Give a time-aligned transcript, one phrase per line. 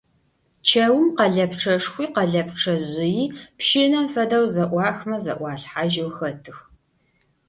[0.67, 3.25] Чэум къэлэпчъэшхуи, къэлэпчъэжъыйи
[3.57, 6.57] пщынэм фэдэу зэӀуахымэ зэӀуалъхьажьэу хэтых.